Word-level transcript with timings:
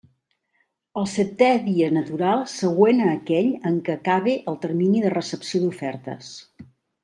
El 1.01 1.03
seté 1.11 1.49
dia 1.65 1.89
natural 1.97 2.41
següent 2.55 3.03
a 3.05 3.11
aquell 3.19 3.53
en 3.73 3.77
què 3.91 3.97
acabe 3.99 4.37
el 4.53 4.61
termini 4.67 5.07
de 5.07 5.15
recepció 5.19 5.65
d'ofertes. 5.67 6.37